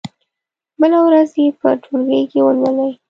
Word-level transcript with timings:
بله 0.79 0.99
ورځ 1.07 1.29
يې 1.41 1.47
په 1.59 1.69
ټولګي 1.83 2.21
کې 2.31 2.39
ولولئ. 2.45 2.91